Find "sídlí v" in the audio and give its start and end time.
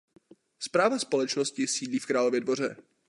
1.67-2.05